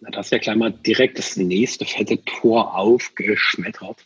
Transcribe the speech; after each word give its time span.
Na, 0.00 0.10
das 0.10 0.26
ist 0.26 0.32
ja 0.32 0.38
gleich 0.38 0.56
mal 0.56 0.72
direkt 0.72 1.18
das 1.18 1.36
nächste 1.36 1.84
fette 1.84 2.22
Tor 2.24 2.76
aufgeschmettert. 2.76 4.04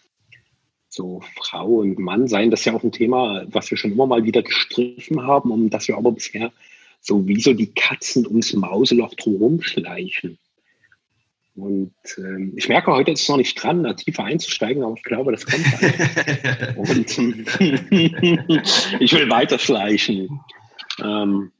So 0.88 1.22
Frau 1.36 1.80
und 1.80 1.98
Mann 1.98 2.28
sein, 2.28 2.50
das 2.50 2.60
ist 2.60 2.66
ja 2.66 2.74
auch 2.74 2.84
ein 2.84 2.92
Thema, 2.92 3.44
was 3.48 3.70
wir 3.70 3.78
schon 3.78 3.92
immer 3.92 4.06
mal 4.06 4.24
wieder 4.24 4.42
gestriffen 4.42 5.22
haben, 5.22 5.50
um 5.50 5.70
das 5.70 5.88
wir 5.88 5.96
aber 5.96 6.12
bisher 6.12 6.52
so 7.00 7.28
wie 7.28 7.40
so 7.40 7.52
die 7.52 7.72
Katzen 7.72 8.26
ums 8.26 8.54
Mauseloch 8.54 9.14
drumherum 9.14 9.60
schleichen. 9.60 10.38
Und 11.54 11.94
ähm, 12.18 12.52
ich 12.56 12.68
merke, 12.68 12.90
heute 12.90 13.12
ist 13.12 13.22
es 13.22 13.28
noch 13.28 13.36
nicht 13.36 13.62
dran, 13.62 13.84
da 13.84 13.92
tiefer 13.92 14.24
einzusteigen, 14.24 14.82
aber 14.82 14.94
ich 14.96 15.04
glaube, 15.04 15.30
das 15.30 15.46
kommt 15.46 15.66
halt. 15.80 16.76
Und 16.76 17.18
ich 19.00 19.12
will 19.12 19.30
weiter 19.30 19.58
schleichen. 19.58 20.40
Ähm, 21.00 21.52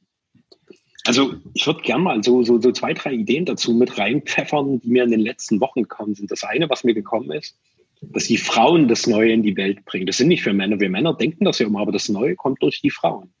also 1.05 1.35
ich 1.53 1.65
würde 1.67 1.81
gerne 1.81 2.03
mal 2.03 2.23
so, 2.23 2.43
so, 2.43 2.59
so 2.59 2.71
zwei, 2.71 2.93
drei 2.93 3.13
Ideen 3.13 3.45
dazu 3.45 3.73
mit 3.73 3.97
reinpfeffern, 3.97 4.79
die 4.79 4.89
mir 4.89 5.03
in 5.03 5.11
den 5.11 5.19
letzten 5.19 5.59
Wochen 5.59 5.83
gekommen 5.83 6.15
sind. 6.15 6.31
Das 6.31 6.43
eine, 6.43 6.69
was 6.69 6.83
mir 6.83 6.93
gekommen 6.93 7.31
ist, 7.31 7.57
dass 8.01 8.25
die 8.25 8.37
Frauen 8.37 8.87
das 8.87 9.07
Neue 9.07 9.31
in 9.31 9.43
die 9.43 9.55
Welt 9.55 9.85
bringen. 9.85 10.05
Das 10.05 10.17
sind 10.17 10.27
nicht 10.27 10.43
für 10.43 10.53
Männer. 10.53 10.79
Wir 10.79 10.89
Männer 10.89 11.13
denken 11.13 11.45
das 11.45 11.59
ja 11.59 11.67
immer, 11.67 11.81
aber 11.81 11.91
das 11.91 12.09
Neue 12.09 12.35
kommt 12.35 12.61
durch 12.61 12.81
die 12.81 12.89
Frauen. 12.89 13.33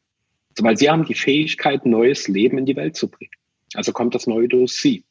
Also, 0.51 0.63
weil 0.63 0.77
sie 0.77 0.89
haben 0.89 1.05
die 1.05 1.15
Fähigkeit, 1.15 1.85
neues 1.85 2.27
Leben 2.27 2.57
in 2.57 2.65
die 2.65 2.75
Welt 2.75 2.95
zu 2.95 3.09
bringen. 3.09 3.31
Also 3.73 3.91
kommt 3.91 4.15
das 4.15 4.27
Neue 4.27 4.47
durch 4.47 4.73
sie. 4.73 5.03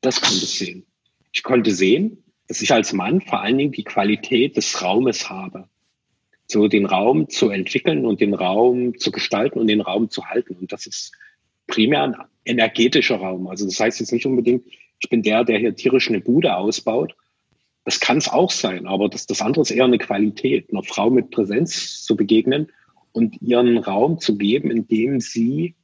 Das 0.00 0.20
konnte 0.20 0.44
ich 0.44 0.58
sehen. 0.58 0.86
Ich 1.32 1.42
konnte 1.42 1.70
sehen, 1.72 2.24
dass 2.48 2.62
ich 2.62 2.72
als 2.72 2.92
Mann 2.92 3.20
vor 3.20 3.40
allen 3.40 3.58
Dingen 3.58 3.72
die 3.72 3.84
Qualität 3.84 4.56
des 4.56 4.82
Raumes 4.82 5.30
habe 5.30 5.68
so 6.46 6.68
den 6.68 6.86
Raum 6.86 7.28
zu 7.28 7.50
entwickeln 7.50 8.04
und 8.06 8.20
den 8.20 8.34
Raum 8.34 8.98
zu 8.98 9.10
gestalten 9.10 9.58
und 9.58 9.66
den 9.66 9.80
Raum 9.80 10.10
zu 10.10 10.26
halten. 10.26 10.54
Und 10.54 10.72
das 10.72 10.86
ist 10.86 11.12
primär 11.66 12.04
ein 12.04 12.16
energetischer 12.44 13.16
Raum. 13.16 13.48
Also 13.48 13.64
das 13.66 13.80
heißt 13.80 14.00
jetzt 14.00 14.12
nicht 14.12 14.26
unbedingt, 14.26 14.64
ich 15.00 15.10
bin 15.10 15.22
der, 15.22 15.44
der 15.44 15.58
hier 15.58 15.74
tierisch 15.74 16.08
eine 16.08 16.20
Bude 16.20 16.56
ausbaut. 16.56 17.16
Das 17.84 18.00
kann 18.00 18.18
es 18.18 18.28
auch 18.28 18.50
sein, 18.50 18.86
aber 18.86 19.08
das, 19.08 19.26
das 19.26 19.40
andere 19.40 19.62
ist 19.62 19.70
eher 19.70 19.84
eine 19.84 19.98
Qualität, 19.98 20.70
einer 20.70 20.82
Frau 20.82 21.10
mit 21.10 21.30
Präsenz 21.30 22.02
zu 22.02 22.16
begegnen 22.16 22.72
und 23.12 23.40
ihren 23.42 23.78
Raum 23.78 24.18
zu 24.18 24.36
geben, 24.36 24.70
in 24.70 24.88
dem 24.88 25.20
sie 25.20 25.74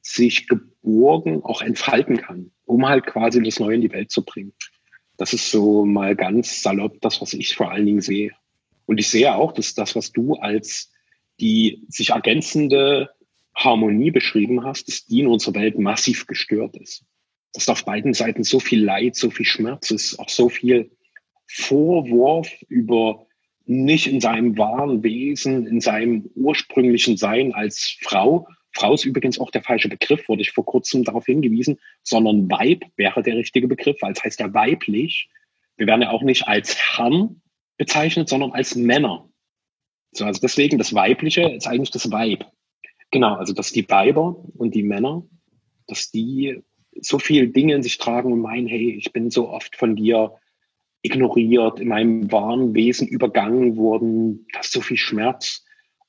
sich 0.00 0.46
geborgen 0.48 1.42
auch 1.42 1.62
entfalten 1.62 2.18
kann, 2.18 2.50
um 2.66 2.86
halt 2.86 3.06
quasi 3.06 3.42
das 3.42 3.58
Neue 3.58 3.76
in 3.76 3.80
die 3.80 3.92
Welt 3.92 4.10
zu 4.10 4.24
bringen. 4.24 4.52
Das 5.16 5.32
ist 5.32 5.50
so 5.50 5.84
mal 5.84 6.14
ganz 6.14 6.62
salopp 6.62 7.00
das, 7.00 7.20
was 7.20 7.32
ich 7.32 7.56
vor 7.56 7.70
allen 7.70 7.86
Dingen 7.86 8.00
sehe. 8.00 8.32
Und 8.86 8.98
ich 8.98 9.08
sehe 9.08 9.34
auch, 9.34 9.52
dass 9.52 9.74
das, 9.74 9.96
was 9.96 10.12
du 10.12 10.34
als 10.34 10.92
die 11.40 11.84
sich 11.88 12.10
ergänzende 12.10 13.10
Harmonie 13.54 14.10
beschrieben 14.10 14.64
hast, 14.64 14.88
dass 14.88 15.06
die 15.06 15.20
in 15.20 15.26
unserer 15.26 15.54
Welt 15.54 15.78
massiv 15.78 16.26
gestört 16.26 16.76
ist. 16.76 17.04
Dass 17.52 17.68
auf 17.68 17.84
beiden 17.84 18.14
Seiten 18.14 18.44
so 18.44 18.60
viel 18.60 18.82
Leid, 18.82 19.16
so 19.16 19.30
viel 19.30 19.46
Schmerz 19.46 19.90
ist, 19.90 20.18
auch 20.18 20.28
so 20.28 20.48
viel 20.48 20.90
Vorwurf 21.46 22.50
über 22.68 23.26
nicht 23.66 24.06
in 24.06 24.20
seinem 24.20 24.58
wahren 24.58 25.02
Wesen, 25.02 25.66
in 25.66 25.80
seinem 25.80 26.30
ursprünglichen 26.34 27.16
Sein 27.16 27.54
als 27.54 27.96
Frau. 28.02 28.48
Frau 28.72 28.92
ist 28.92 29.04
übrigens 29.04 29.38
auch 29.38 29.50
der 29.50 29.62
falsche 29.62 29.88
Begriff, 29.88 30.28
wurde 30.28 30.42
ich 30.42 30.50
vor 30.50 30.66
kurzem 30.66 31.04
darauf 31.04 31.26
hingewiesen, 31.26 31.78
sondern 32.02 32.50
Weib 32.50 32.84
wäre 32.96 33.22
der 33.22 33.36
richtige 33.36 33.68
Begriff, 33.68 33.96
weil 34.00 34.12
es 34.12 34.22
heißt 34.22 34.40
ja 34.40 34.52
weiblich. 34.52 35.30
Wir 35.76 35.86
werden 35.86 36.02
ja 36.02 36.10
auch 36.10 36.22
nicht 36.22 36.46
als 36.46 36.76
Herrn 36.76 37.40
bezeichnet, 37.76 38.28
sondern 38.28 38.52
als 38.52 38.74
Männer. 38.74 39.28
So, 40.12 40.24
also 40.24 40.40
deswegen 40.40 40.78
das 40.78 40.94
Weibliche 40.94 41.42
ist 41.42 41.66
eigentlich 41.66 41.90
das 41.90 42.10
Weib. 42.10 42.46
Genau, 43.10 43.34
also 43.34 43.52
dass 43.52 43.72
die 43.72 43.88
Weiber 43.88 44.36
und 44.56 44.74
die 44.74 44.82
Männer, 44.82 45.24
dass 45.86 46.10
die 46.10 46.62
so 47.00 47.18
viel 47.18 47.48
Dinge 47.48 47.74
in 47.74 47.82
sich 47.82 47.98
tragen 47.98 48.32
und 48.32 48.40
meinen, 48.40 48.66
hey, 48.66 48.92
ich 48.92 49.12
bin 49.12 49.30
so 49.30 49.48
oft 49.48 49.76
von 49.76 49.96
dir 49.96 50.34
ignoriert, 51.02 51.80
in 51.80 51.88
meinem 51.88 52.32
wahren 52.32 52.74
Wesen 52.74 53.06
übergangen 53.08 53.76
worden, 53.76 54.46
das 54.52 54.66
ist 54.66 54.72
so 54.72 54.80
viel 54.80 54.96
Schmerz. 54.96 55.64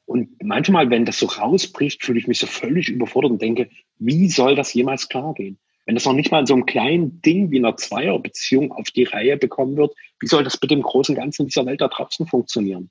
Und 0.06 0.41
manchmal, 0.44 0.89
wenn 0.89 1.06
das 1.06 1.19
so 1.19 1.25
rausbricht, 1.25 2.03
fühle 2.03 2.19
ich 2.19 2.28
mich 2.28 2.38
so 2.38 2.47
völlig 2.47 2.89
überfordert 2.89 3.31
und 3.31 3.41
denke, 3.41 3.69
wie 3.97 4.29
soll 4.29 4.56
das 4.56 4.73
jemals 4.73 5.09
klar 5.09 5.34
gehen? 5.34 5.57
Wenn 5.85 5.96
das 5.96 6.06
noch 6.06 6.13
nicht 6.13 6.31
mal 6.31 6.40
in 6.40 6.46
so 6.46 6.53
einem 6.53 6.66
kleinen 6.66 7.22
Ding 7.22 7.51
wie 7.51 7.59
einer 7.59 7.78
Zweierbeziehung 7.78 8.72
auf 8.72 8.90
die 8.90 9.03
Reihe 9.03 9.38
bekommen 9.38 9.78
wird, 9.78 9.94
wie 10.19 10.28
soll 10.28 10.44
das 10.44 10.59
mit 10.59 10.72
dem 10.72 10.81
großen 10.81 11.16
Ganzen 11.16 11.46
dieser 11.46 11.66
Welt 11.66 11.81
da 11.81 11.88
draußen 11.88 12.25
funktionieren? 12.28 12.90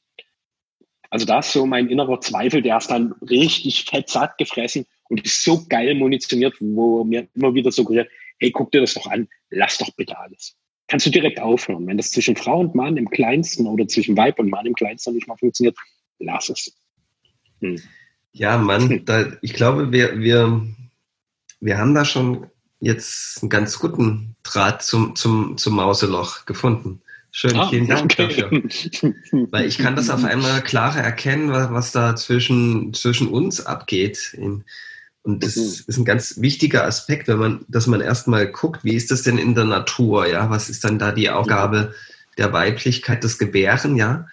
Also 1.11 1.27
da 1.27 1.41
ist 1.41 1.53
so 1.53 1.67
mein 1.67 1.89
innerer 1.89 2.21
Zweifel, 2.21 2.63
der 2.63 2.77
ist 2.77 2.91
dann 2.91 3.13
richtig 3.23 3.85
fett 3.85 4.09
satt 4.09 4.39
gefressen 4.39 4.87
und 5.09 5.25
ist 5.25 5.45
so 5.45 5.65
geil 5.69 5.95
munitioniert, 5.95 6.55
wo 6.61 7.05
mir 7.05 7.29
immer 7.35 7.55
wieder 7.55 7.71
suggeriert, 7.71 8.09
hey, 8.39 8.51
guck 8.51 8.73
dir 8.73 8.81
das 8.81 8.95
doch 8.95 9.07
an, 9.07 9.29
lass 9.51 9.79
doch 9.79 9.91
bitte 9.97 10.19
alles. 10.19 10.57
Kannst 10.87 11.07
du 11.07 11.11
direkt 11.11 11.41
aufhören. 11.41 11.87
Wenn 11.87 11.97
das 11.97 12.11
zwischen 12.11 12.37
Frau 12.37 12.61
und 12.61 12.75
Mann 12.75 12.97
im 12.97 13.09
Kleinsten 13.09 13.67
oder 13.67 13.87
zwischen 13.89 14.17
Weib 14.17 14.39
und 14.39 14.51
Mann 14.51 14.67
im 14.67 14.75
Kleinsten 14.75 15.15
nicht 15.15 15.29
mal 15.29 15.37
funktioniert, 15.37 15.77
lass 16.19 16.49
es. 16.49 16.77
Hm. 17.61 17.81
Ja, 18.33 18.59
Mann, 18.59 19.03
da, 19.05 19.33
ich 19.41 19.55
glaube, 19.55 19.93
wir, 19.93 20.21
wir, 20.21 20.67
wir 21.61 21.79
haben 21.79 21.95
da 21.95 22.05
schon 22.05 22.51
jetzt 22.85 23.43
einen 23.43 23.51
ganz 23.51 23.79
guten 23.79 24.37
Draht 24.43 24.83
zum, 24.83 25.17
zum, 25.17 25.57
zum 25.57 25.77
Mauseloch 25.77 26.47
gefunden. 26.47 27.01
Schön, 27.31 27.57
ah, 27.59 27.69
vielen 27.69 27.89
Dank 27.89 28.05
okay. 28.05 28.29
dafür. 28.29 29.13
Weil 29.51 29.67
ich 29.67 29.79
kann 29.79 29.97
das 29.97 30.09
auf 30.09 30.23
einmal 30.23 30.63
klarer 30.63 31.01
erkennen, 31.01 31.51
was, 31.51 31.91
da 31.91 32.15
zwischen, 32.15 32.95
zwischen 32.95 33.27
uns 33.27 33.65
abgeht. 33.65 34.37
Und 34.39 35.43
das 35.43 35.57
mhm. 35.57 35.85
ist 35.87 35.99
ein 35.99 36.05
ganz 36.05 36.41
wichtiger 36.41 36.85
Aspekt, 36.85 37.27
wenn 37.27 37.39
man, 37.39 37.65
dass 37.67 37.89
man 37.89 38.01
erstmal 38.01 38.47
guckt, 38.47 38.85
wie 38.85 38.95
ist 38.95 39.11
das 39.11 39.23
denn 39.23 39.39
in 39.39 39.57
der 39.57 39.65
Natur, 39.65 40.29
ja? 40.29 40.49
Was 40.49 40.69
ist 40.69 40.85
dann 40.85 40.99
da 41.01 41.11
die 41.11 41.31
Aufgabe 41.31 41.95
der 42.39 42.53
Weiblichkeit, 42.53 43.25
das 43.25 43.39
Gebären, 43.39 43.97
ja? 43.97 44.29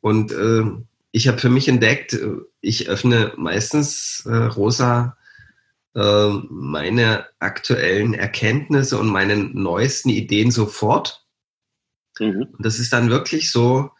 Und 0.00 0.32
äh, 0.32 0.64
ich 1.12 1.28
habe 1.28 1.38
für 1.38 1.50
mich 1.50 1.68
entdeckt, 1.68 2.14
äh, 2.14 2.28
ich 2.60 2.88
öffne 2.88 3.34
meistens 3.36 4.24
äh, 4.26 4.34
rosa 4.34 5.16
meine 5.96 7.26
aktuellen 7.38 8.12
Erkenntnisse 8.12 8.98
und 8.98 9.08
meine 9.08 9.36
neuesten 9.36 10.10
Ideen 10.10 10.50
sofort. 10.50 11.24
Mhm. 12.18 12.48
Und 12.52 12.66
das 12.66 12.78
ist 12.78 12.92
dann 12.92 13.08
wirklich 13.08 13.50
so 13.50 13.90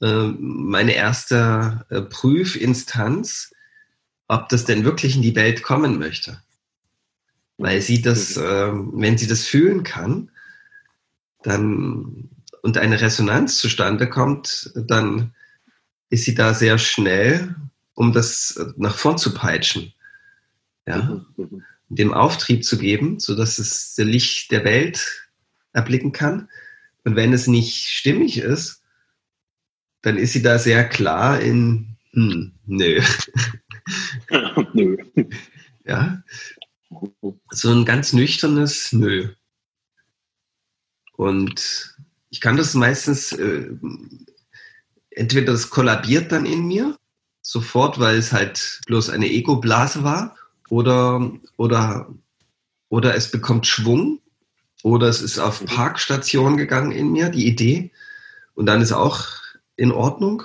äh, 0.00 0.28
meine 0.38 0.94
erste 0.94 1.84
äh, 1.90 2.00
Prüfinstanz, 2.00 3.52
ob 4.26 4.48
das 4.48 4.64
denn 4.64 4.84
wirklich 4.84 5.16
in 5.16 5.22
die 5.22 5.36
Welt 5.36 5.62
kommen 5.62 5.98
möchte. 5.98 6.42
Weil 7.58 7.82
sie 7.82 8.00
das, 8.00 8.38
äh, 8.38 8.70
wenn 8.72 9.18
sie 9.18 9.26
das 9.26 9.44
fühlen 9.44 9.82
kann, 9.82 10.30
dann 11.42 12.30
und 12.62 12.78
eine 12.78 13.02
Resonanz 13.02 13.58
zustande 13.58 14.08
kommt, 14.08 14.72
dann 14.74 15.34
ist 16.08 16.24
sie 16.24 16.34
da 16.34 16.54
sehr 16.54 16.78
schnell, 16.78 17.54
um 17.92 18.14
das 18.14 18.58
nach 18.78 18.96
vorn 18.96 19.18
zu 19.18 19.34
peitschen 19.34 19.92
ja, 20.86 21.24
mhm, 21.36 21.44
mhm. 21.44 21.62
dem 21.88 22.12
Auftrieb 22.12 22.64
zu 22.64 22.78
geben, 22.78 23.18
so 23.20 23.34
dass 23.34 23.58
es 23.58 23.94
das 23.94 24.04
Licht 24.04 24.50
der 24.50 24.64
Welt 24.64 25.28
erblicken 25.72 26.12
kann. 26.12 26.48
Und 27.04 27.16
wenn 27.16 27.32
es 27.32 27.46
nicht 27.46 27.88
stimmig 27.88 28.38
ist, 28.38 28.82
dann 30.02 30.16
ist 30.16 30.32
sie 30.32 30.42
da 30.42 30.58
sehr 30.58 30.88
klar 30.88 31.40
in, 31.40 31.96
hm, 32.12 32.52
nö. 32.66 33.02
nö. 34.74 34.96
Ja. 35.84 36.22
So 37.50 37.70
ein 37.70 37.84
ganz 37.84 38.12
nüchternes 38.12 38.92
Nö. 38.92 39.34
Und 41.16 41.96
ich 42.30 42.40
kann 42.40 42.56
das 42.56 42.74
meistens, 42.74 43.32
äh, 43.32 43.68
entweder 45.10 45.52
das 45.52 45.70
kollabiert 45.70 46.32
dann 46.32 46.46
in 46.46 46.66
mir, 46.66 46.98
sofort, 47.40 47.98
weil 47.98 48.16
es 48.16 48.32
halt 48.32 48.80
bloß 48.86 49.10
eine 49.10 49.30
Ego-Blase 49.30 50.02
war, 50.02 50.36
oder, 50.68 51.32
oder, 51.56 52.12
oder 52.88 53.14
es 53.14 53.30
bekommt 53.30 53.66
Schwung 53.66 54.20
oder 54.82 55.08
es 55.08 55.22
ist 55.22 55.38
auf 55.38 55.64
Parkstation 55.64 56.56
gegangen 56.56 56.92
in 56.92 57.12
mir, 57.12 57.28
die 57.30 57.46
Idee. 57.46 57.90
Und 58.54 58.66
dann 58.66 58.80
ist 58.80 58.92
auch 58.92 59.26
in 59.76 59.92
Ordnung. 59.92 60.44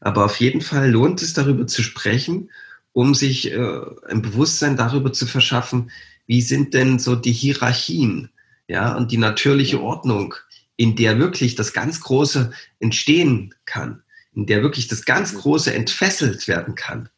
Aber 0.00 0.24
auf 0.24 0.40
jeden 0.40 0.60
Fall 0.60 0.90
lohnt 0.90 1.22
es 1.22 1.32
darüber 1.32 1.66
zu 1.66 1.82
sprechen, 1.82 2.50
um 2.92 3.14
sich 3.14 3.52
äh, 3.52 3.80
ein 4.08 4.22
Bewusstsein 4.22 4.76
darüber 4.76 5.12
zu 5.12 5.26
verschaffen, 5.26 5.90
wie 6.26 6.42
sind 6.42 6.74
denn 6.74 6.98
so 6.98 7.16
die 7.16 7.32
Hierarchien, 7.32 8.30
ja, 8.68 8.96
und 8.96 9.12
die 9.12 9.18
natürliche 9.18 9.80
Ordnung, 9.80 10.34
in 10.76 10.96
der 10.96 11.18
wirklich 11.18 11.54
das 11.54 11.72
ganz 11.72 12.00
Große 12.00 12.52
entstehen 12.78 13.54
kann, 13.64 14.02
in 14.32 14.46
der 14.46 14.62
wirklich 14.62 14.88
das 14.88 15.04
ganz 15.04 15.34
Große 15.34 15.74
entfesselt 15.74 16.48
werden 16.48 16.74
kann. 16.74 17.08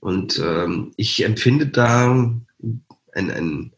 Und 0.00 0.38
ähm, 0.38 0.92
ich 0.96 1.24
empfinde 1.24 1.66
da 1.66 2.12
ein, 2.12 2.46
ein, 3.12 3.72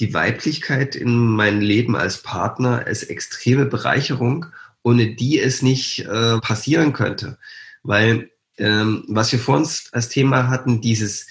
die 0.00 0.14
Weiblichkeit 0.14 0.96
in 0.96 1.16
meinem 1.28 1.60
Leben 1.60 1.96
als 1.96 2.22
Partner 2.22 2.84
als 2.86 3.02
extreme 3.04 3.66
Bereicherung, 3.66 4.46
ohne 4.82 5.14
die 5.14 5.38
es 5.40 5.62
nicht 5.62 6.00
äh, 6.00 6.38
passieren 6.38 6.92
könnte. 6.92 7.38
Weil 7.82 8.30
ähm, 8.56 9.04
was 9.08 9.32
wir 9.32 9.38
vor 9.38 9.56
uns 9.56 9.92
als 9.92 10.08
Thema 10.08 10.48
hatten, 10.48 10.80
dieses 10.80 11.26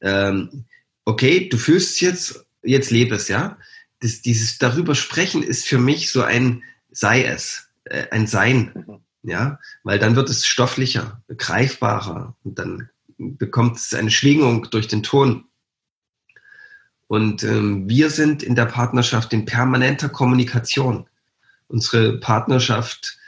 ähm, 0.00 0.64
okay, 1.04 1.48
du 1.48 1.56
fühlst 1.56 2.00
jetzt, 2.00 2.44
jetzt 2.62 2.90
lebe 2.90 3.16
es, 3.16 3.28
ja. 3.28 3.58
Das, 4.00 4.22
dieses 4.22 4.58
darüber 4.58 4.94
sprechen 4.94 5.42
ist 5.42 5.66
für 5.66 5.78
mich 5.78 6.12
so 6.12 6.22
ein 6.22 6.62
sei 6.90 7.24
es, 7.24 7.68
äh, 7.84 8.06
ein 8.10 8.26
Sein, 8.26 8.72
mhm. 8.74 9.00
Ja, 9.22 9.58
weil 9.82 9.98
dann 9.98 10.16
wird 10.16 10.30
es 10.30 10.46
stofflicher, 10.46 11.22
greifbarer 11.36 12.34
und 12.44 12.58
dann 12.58 12.88
bekommt 13.18 13.76
es 13.76 13.94
eine 13.94 14.10
Schwingung 14.10 14.68
durch 14.70 14.88
den 14.88 15.02
Ton. 15.02 15.44
Und 17.08 17.42
ähm, 17.42 17.88
wir 17.88 18.10
sind 18.10 18.42
in 18.42 18.54
der 18.54 18.66
Partnerschaft 18.66 19.32
in 19.32 19.44
permanenter 19.44 20.08
Kommunikation. 20.08 21.08
Unsere 21.66 22.18
Partnerschaft 22.18 23.18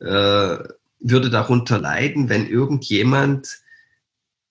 äh, 0.00 0.58
würde 1.00 1.30
darunter 1.30 1.78
leiden, 1.78 2.28
wenn 2.28 2.46
irgendjemand 2.46 3.58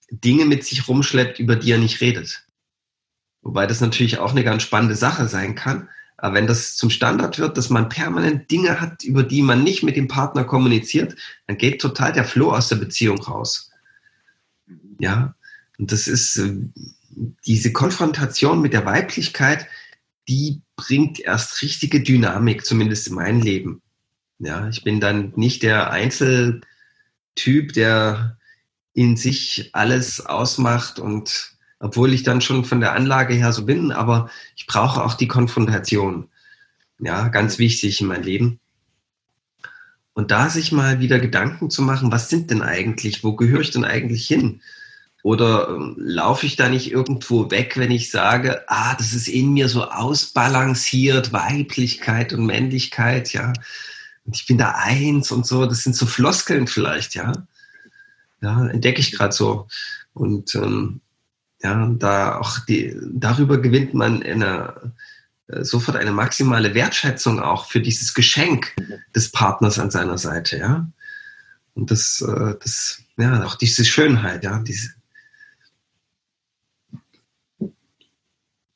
Dinge 0.09 0.45
mit 0.45 0.63
sich 0.65 0.87
rumschleppt, 0.87 1.39
über 1.39 1.55
die 1.55 1.71
er 1.71 1.77
nicht 1.77 2.01
redet. 2.01 2.45
Wobei 3.41 3.65
das 3.65 3.81
natürlich 3.81 4.19
auch 4.19 4.31
eine 4.31 4.43
ganz 4.43 4.63
spannende 4.63 4.95
Sache 4.95 5.27
sein 5.27 5.55
kann. 5.55 5.89
Aber 6.17 6.35
wenn 6.35 6.47
das 6.47 6.75
zum 6.75 6.89
Standard 6.89 7.39
wird, 7.39 7.57
dass 7.57 7.69
man 7.69 7.89
permanent 7.89 8.49
Dinge 8.49 8.79
hat, 8.79 9.03
über 9.03 9.23
die 9.23 9.41
man 9.41 9.63
nicht 9.63 9.83
mit 9.83 9.95
dem 9.95 10.07
Partner 10.07 10.43
kommuniziert, 10.43 11.15
dann 11.47 11.57
geht 11.57 11.81
total 11.81 12.13
der 12.13 12.23
Flow 12.23 12.51
aus 12.51 12.69
der 12.69 12.77
Beziehung 12.77 13.19
raus. 13.21 13.71
Ja, 14.99 15.35
und 15.77 15.91
das 15.91 16.07
ist 16.07 16.37
äh, 16.37 16.55
diese 17.45 17.73
Konfrontation 17.73 18.61
mit 18.61 18.73
der 18.73 18.85
Weiblichkeit, 18.85 19.67
die 20.27 20.61
bringt 20.75 21.19
erst 21.19 21.61
richtige 21.61 22.01
Dynamik, 22.01 22.65
zumindest 22.65 23.07
in 23.07 23.15
meinem 23.15 23.41
Leben. 23.41 23.81
Ja, 24.39 24.67
ich 24.69 24.83
bin 24.83 24.99
dann 24.99 25.33
nicht 25.35 25.63
der 25.63 25.91
Einzeltyp, 25.91 26.61
der 27.73 28.37
in 28.93 29.17
sich 29.17 29.69
alles 29.73 30.25
ausmacht 30.25 30.99
und 30.99 31.54
obwohl 31.79 32.13
ich 32.13 32.23
dann 32.23 32.41
schon 32.41 32.65
von 32.65 32.79
der 32.79 32.93
Anlage 32.93 33.33
her 33.33 33.51
so 33.51 33.65
bin, 33.65 33.91
aber 33.91 34.29
ich 34.55 34.67
brauche 34.67 35.03
auch 35.03 35.13
die 35.13 35.27
Konfrontation. 35.27 36.29
Ja, 36.99 37.27
ganz 37.27 37.59
wichtig 37.59 38.01
in 38.01 38.07
meinem 38.07 38.23
Leben. 38.23 38.59
Und 40.13 40.31
da 40.31 40.49
sich 40.49 40.71
mal 40.71 41.01
wieder 41.01 41.19
Gedanken 41.19 41.69
zu 41.69 41.81
machen, 41.81 42.11
was 42.11 42.29
sind 42.29 42.49
denn 42.49 42.61
eigentlich, 42.61 43.23
wo 43.23 43.35
gehöre 43.35 43.59
ich 43.59 43.71
denn 43.71 43.83
eigentlich 43.83 44.25
hin? 44.25 44.61
Oder 45.23 45.69
ähm, 45.69 45.95
laufe 45.97 46.45
ich 46.45 46.55
da 46.55 46.69
nicht 46.69 46.91
irgendwo 46.91 47.51
weg, 47.51 47.77
wenn 47.77 47.91
ich 47.91 48.11
sage, 48.11 48.63
ah, 48.67 48.95
das 48.95 49.13
ist 49.13 49.27
in 49.27 49.53
mir 49.53 49.67
so 49.67 49.83
ausbalanciert, 49.83 51.33
Weiblichkeit 51.33 52.31
und 52.31 52.45
Männlichkeit, 52.45 53.33
ja. 53.33 53.51
Und 54.23 54.35
ich 54.35 54.45
bin 54.45 54.57
da 54.57 54.75
eins 54.77 55.31
und 55.31 55.45
so, 55.45 55.65
das 55.65 55.83
sind 55.83 55.95
so 55.95 56.05
Floskeln 56.05 56.67
vielleicht, 56.67 57.15
ja. 57.15 57.33
Ja, 58.41 58.67
entdecke 58.67 59.01
ich 59.01 59.11
gerade 59.11 59.33
so. 59.33 59.67
Und 60.13 60.55
ähm, 60.55 61.01
ja, 61.65 61.87
da 61.97 62.37
auch 62.37 62.59
die, 62.59 62.95
darüber 63.11 63.57
gewinnt 63.57 63.95
man 63.95 64.21
eine, 64.21 64.93
äh, 65.47 65.63
sofort 65.63 65.97
eine 65.97 66.11
maximale 66.11 66.75
Wertschätzung 66.75 67.39
auch 67.39 67.65
für 67.65 67.81
dieses 67.81 68.13
Geschenk 68.13 68.75
des 69.15 69.31
Partners 69.31 69.79
an 69.79 69.89
seiner 69.89 70.19
Seite, 70.19 70.59
ja. 70.59 70.87
Und 71.73 71.89
das, 71.89 72.21
äh, 72.21 72.53
das, 72.61 73.01
ja, 73.17 73.43
auch 73.43 73.55
diese 73.55 73.83
Schönheit, 73.83 74.43
ja, 74.43 74.59
diese, 74.59 74.93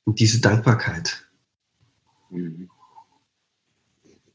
und 0.06 0.20
diese 0.20 0.42
Dankbarkeit. 0.42 1.28
Mhm. 2.32 2.72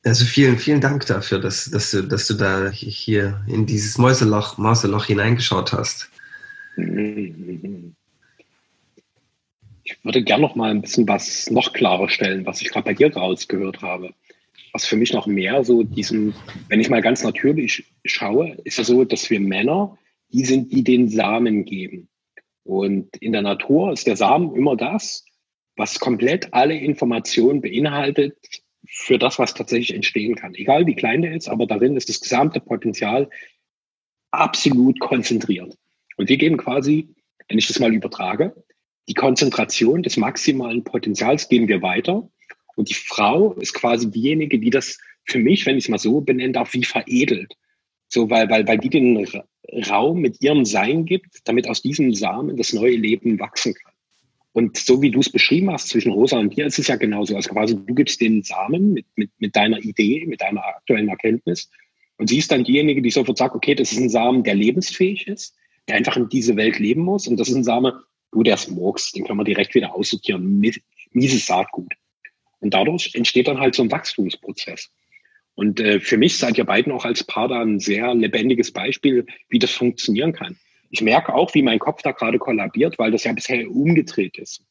Also 0.04 0.26
vielen, 0.26 0.58
vielen 0.58 0.80
Dank 0.80 1.06
dafür, 1.06 1.40
dass, 1.40 1.64
dass, 1.70 1.90
du, 1.90 2.02
dass 2.02 2.28
du 2.28 2.34
da 2.34 2.68
hier 2.70 3.42
in 3.48 3.66
dieses 3.66 3.98
Mäuseloch, 3.98 4.58
Mauseloch 4.58 5.06
hineingeschaut 5.06 5.72
hast. 5.72 6.10
Ich 9.84 10.02
würde 10.02 10.22
gerne 10.22 10.42
noch 10.42 10.54
mal 10.54 10.70
ein 10.70 10.80
bisschen 10.80 11.06
was 11.06 11.50
noch 11.50 11.72
klarer 11.72 12.08
stellen, 12.08 12.46
was 12.46 12.62
ich 12.62 12.70
gerade 12.70 12.86
bei 12.86 12.94
dir 12.94 13.14
rausgehört 13.14 13.82
habe. 13.82 14.14
Was 14.72 14.86
für 14.86 14.96
mich 14.96 15.12
noch 15.12 15.26
mehr 15.26 15.62
so 15.62 15.82
diesen, 15.82 16.34
wenn 16.68 16.80
ich 16.80 16.88
mal 16.88 17.02
ganz 17.02 17.22
natürlich 17.22 17.84
schaue, 18.04 18.56
ist 18.64 18.78
es 18.78 18.86
so, 18.86 19.04
dass 19.04 19.30
wir 19.30 19.40
Männer, 19.40 19.96
die 20.32 20.44
sind, 20.44 20.72
die 20.72 20.82
den 20.82 21.08
Samen 21.08 21.64
geben. 21.64 22.08
Und 22.64 23.16
in 23.18 23.32
der 23.32 23.42
Natur 23.42 23.92
ist 23.92 24.06
der 24.06 24.16
Samen 24.16 24.56
immer 24.56 24.74
das, 24.76 25.26
was 25.76 26.00
komplett 26.00 26.54
alle 26.54 26.76
Informationen 26.76 27.60
beinhaltet, 27.60 28.36
für 28.86 29.18
das, 29.18 29.38
was 29.38 29.54
tatsächlich 29.54 29.94
entstehen 29.94 30.34
kann. 30.34 30.54
Egal 30.54 30.86
wie 30.86 30.94
klein 30.94 31.22
der 31.22 31.34
ist, 31.34 31.48
aber 31.48 31.66
darin 31.66 31.96
ist 31.96 32.08
das 32.08 32.20
gesamte 32.20 32.60
Potenzial 32.60 33.28
absolut 34.30 35.00
konzentriert. 35.00 35.76
Und 36.16 36.28
wir 36.28 36.36
geben 36.36 36.56
quasi, 36.56 37.14
wenn 37.48 37.58
ich 37.58 37.66
das 37.66 37.80
mal 37.80 37.94
übertrage, 37.94 38.54
die 39.08 39.14
Konzentration 39.14 40.02
des 40.02 40.16
maximalen 40.16 40.84
Potenzials 40.84 41.48
geben 41.48 41.68
wir 41.68 41.82
weiter. 41.82 42.28
Und 42.76 42.88
die 42.88 42.94
Frau 42.94 43.52
ist 43.54 43.74
quasi 43.74 44.10
diejenige, 44.10 44.58
die 44.58 44.70
das 44.70 44.98
für 45.24 45.38
mich, 45.38 45.66
wenn 45.66 45.78
ich 45.78 45.84
es 45.84 45.88
mal 45.88 45.98
so 45.98 46.20
benennen 46.20 46.52
darf, 46.52 46.74
wie 46.74 46.84
veredelt. 46.84 47.54
So, 48.08 48.30
weil, 48.30 48.48
weil, 48.50 48.66
weil 48.66 48.78
die 48.78 48.90
den 48.90 49.26
Raum 49.88 50.20
mit 50.20 50.42
ihrem 50.42 50.64
Sein 50.64 51.04
gibt, 51.04 51.40
damit 51.44 51.68
aus 51.68 51.82
diesem 51.82 52.14
Samen 52.14 52.56
das 52.56 52.72
neue 52.72 52.96
Leben 52.96 53.38
wachsen 53.38 53.74
kann. 53.74 53.92
Und 54.52 54.76
so 54.76 55.02
wie 55.02 55.10
du 55.10 55.20
es 55.20 55.30
beschrieben 55.30 55.70
hast 55.70 55.88
zwischen 55.88 56.12
Rosa 56.12 56.38
und 56.38 56.56
dir, 56.56 56.66
ist 56.66 56.78
es 56.78 56.86
ja 56.86 56.96
genauso. 56.96 57.34
Also 57.34 57.50
quasi 57.50 57.74
du 57.74 57.94
gibst 57.94 58.20
den 58.20 58.42
Samen 58.42 58.92
mit, 58.92 59.06
mit, 59.16 59.30
mit 59.38 59.56
deiner 59.56 59.78
Idee, 59.78 60.24
mit 60.26 60.42
deiner 60.42 60.64
aktuellen 60.64 61.08
Erkenntnis 61.08 61.70
und 62.16 62.28
sie 62.28 62.38
ist 62.38 62.50
dann 62.50 62.64
diejenige, 62.64 63.02
die 63.02 63.10
sofort 63.10 63.38
sagt, 63.38 63.54
okay, 63.54 63.74
das 63.74 63.92
ist 63.92 63.98
ein 63.98 64.08
Samen, 64.08 64.44
der 64.44 64.54
lebensfähig 64.54 65.26
ist, 65.26 65.56
der 65.88 65.96
einfach 65.96 66.16
in 66.16 66.28
diese 66.28 66.56
Welt 66.56 66.78
leben 66.78 67.02
muss. 67.02 67.26
Und 67.26 67.38
das 67.38 67.48
ist 67.48 67.56
ein 67.56 67.64
Samen, 67.64 67.92
du, 68.34 68.42
der 68.42 68.58
Murks, 68.68 69.12
den 69.12 69.24
können 69.24 69.38
wir 69.38 69.44
direkt 69.44 69.74
wieder 69.74 69.94
aussortieren. 69.94 70.60
Mieses 71.12 71.46
Saatgut. 71.46 71.94
Und 72.60 72.74
dadurch 72.74 73.14
entsteht 73.14 73.48
dann 73.48 73.60
halt 73.60 73.74
so 73.74 73.82
ein 73.82 73.90
Wachstumsprozess. 73.90 74.90
Und 75.54 75.80
äh, 75.80 76.00
für 76.00 76.16
mich 76.16 76.36
seid 76.36 76.58
ihr 76.58 76.64
beiden 76.64 76.92
auch 76.92 77.04
als 77.04 77.24
Paar 77.24 77.48
da 77.48 77.60
ein 77.60 77.78
sehr 77.78 78.14
lebendiges 78.14 78.72
Beispiel, 78.72 79.26
wie 79.48 79.58
das 79.58 79.70
funktionieren 79.70 80.32
kann 80.32 80.58
ich 80.94 81.02
merke 81.02 81.34
auch, 81.34 81.52
wie 81.54 81.62
mein 81.62 81.80
Kopf 81.80 82.02
da 82.02 82.12
gerade 82.12 82.38
kollabiert, 82.38 83.00
weil 83.00 83.10
das 83.10 83.24
ja 83.24 83.32
bisher 83.32 83.68
umgedreht 83.68 84.38
ist. 84.38 84.62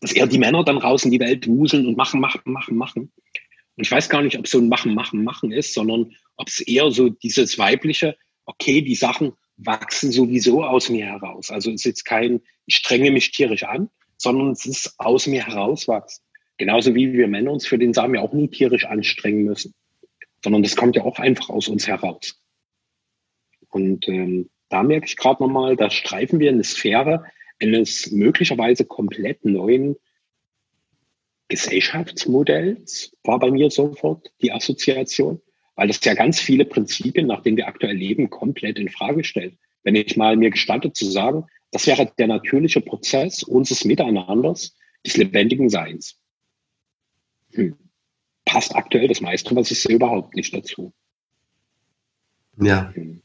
Dass 0.00 0.12
eher 0.12 0.26
die 0.26 0.38
Männer 0.38 0.64
dann 0.64 0.76
raus 0.76 1.04
in 1.04 1.12
die 1.12 1.20
Welt 1.20 1.46
wuseln 1.46 1.86
und 1.86 1.96
machen, 1.96 2.20
machen, 2.20 2.40
machen, 2.46 2.76
machen. 2.76 3.12
Und 3.76 3.84
ich 3.84 3.90
weiß 3.90 4.08
gar 4.08 4.22
nicht, 4.22 4.36
ob 4.36 4.46
es 4.46 4.50
so 4.50 4.58
ein 4.58 4.68
Machen, 4.68 4.92
Machen, 4.92 5.22
Machen 5.22 5.52
ist, 5.52 5.72
sondern 5.72 6.16
ob 6.36 6.48
es 6.48 6.60
eher 6.60 6.90
so 6.90 7.10
dieses 7.10 7.58
weibliche, 7.58 8.16
okay, 8.44 8.82
die 8.82 8.96
Sachen 8.96 9.34
wachsen 9.56 10.12
sowieso 10.12 10.64
aus 10.64 10.88
mir 10.88 11.06
heraus. 11.06 11.50
Also 11.50 11.70
es 11.70 11.76
ist 11.76 11.84
jetzt 11.84 12.04
kein, 12.04 12.40
ich 12.66 12.76
strenge 12.76 13.10
mich 13.10 13.30
tierisch 13.30 13.64
an, 13.64 13.90
sondern 14.16 14.52
es 14.52 14.66
ist 14.66 14.94
aus 14.98 15.26
mir 15.26 15.46
herauswachsen. 15.46 16.24
Genauso 16.56 16.94
wie 16.94 17.12
wir 17.12 17.28
Männer 17.28 17.52
uns 17.52 17.66
für 17.66 17.78
den 17.78 17.92
Samen 17.92 18.14
ja 18.14 18.20
auch 18.20 18.32
nie 18.32 18.48
tierisch 18.48 18.86
anstrengen 18.86 19.44
müssen, 19.44 19.74
sondern 20.42 20.62
das 20.62 20.76
kommt 20.76 20.96
ja 20.96 21.02
auch 21.02 21.18
einfach 21.18 21.48
aus 21.48 21.68
uns 21.68 21.88
heraus. 21.88 22.40
Und 23.68 24.08
ähm, 24.08 24.50
da 24.68 24.82
merke 24.82 25.06
ich 25.06 25.16
gerade 25.16 25.42
nochmal, 25.42 25.76
da 25.76 25.90
streifen 25.90 26.38
wir 26.38 26.50
eine 26.50 26.64
Sphäre 26.64 27.24
eines 27.60 28.10
möglicherweise 28.12 28.84
komplett 28.84 29.44
neuen 29.44 29.96
Gesellschaftsmodells, 31.48 33.16
war 33.24 33.38
bei 33.38 33.50
mir 33.50 33.70
sofort 33.70 34.32
die 34.40 34.52
Assoziation, 34.52 35.40
weil 35.74 35.88
das 35.88 36.04
ja 36.04 36.14
ganz 36.14 36.40
viele 36.40 36.64
Prinzipien, 36.64 37.26
nach 37.26 37.42
denen 37.42 37.56
wir 37.56 37.68
aktuell 37.68 37.96
leben, 37.96 38.30
komplett 38.30 38.78
in 38.78 38.88
Frage 38.88 39.24
stellt. 39.24 39.56
Wenn 39.82 39.96
ich 39.96 40.16
mal 40.16 40.36
mir 40.36 40.50
gestatte 40.50 40.92
zu 40.92 41.04
sagen, 41.06 41.46
das 41.70 41.86
wäre 41.86 42.10
der 42.18 42.28
natürliche 42.28 42.80
Prozess 42.80 43.42
unseres 43.42 43.84
Miteinanders, 43.84 44.76
des 45.04 45.16
lebendigen 45.16 45.68
Seins. 45.68 46.16
Hm. 47.52 47.76
Passt 48.44 48.74
aktuell 48.74 49.08
das 49.08 49.20
meiste, 49.20 49.54
was 49.54 49.70
ich 49.70 49.80
sehe, 49.80 49.96
überhaupt 49.96 50.34
nicht 50.34 50.54
dazu. 50.54 50.92
Ja. 52.56 52.92
Hm. 52.94 53.22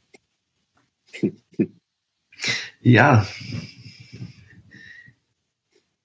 Ja. 2.82 3.26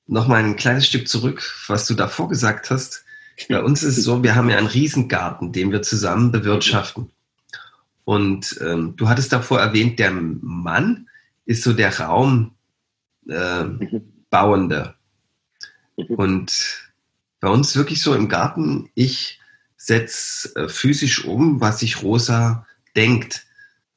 Nochmal 0.08 0.44
ein 0.44 0.58
kleines 0.58 0.86
Stück 0.86 1.08
zurück, 1.08 1.64
was 1.68 1.88
du 1.88 1.94
davor 1.94 2.28
gesagt 2.28 2.70
hast. 2.70 3.05
Bei 3.50 3.62
uns 3.62 3.84
ist 3.84 3.98
es 3.98 4.06
so, 4.06 4.24
wir 4.24 4.36
haben 4.36 4.50
ja 4.50 4.58
einen 4.58 4.68
Riesengarten, 4.68 5.52
den 5.52 5.72
wir 5.72 5.82
zusammen 5.82 6.32
bewirtschaften. 6.32 7.12
Und 8.04 8.60
ähm, 8.62 8.96
du 8.96 9.10
hattest 9.10 9.34
davor 9.34 9.60
erwähnt, 9.60 10.00
der 10.00 10.12
Mann 10.12 11.10
ist 11.46 11.64
so 11.64 11.74
der 11.74 12.00
Raumbauende. 12.00 12.54
Äh, 15.98 16.04
Und 16.08 16.92
bei 17.40 17.50
uns 17.50 17.76
wirklich 17.76 18.02
so 18.02 18.14
im 18.14 18.30
Garten, 18.30 18.90
ich 18.94 19.40
setze 19.78 20.56
äh, 20.56 20.70
physisch 20.70 21.26
um, 21.26 21.62
was 21.62 21.80
sich 21.80 22.04
Rosa 22.04 22.66
denkt 22.96 23.46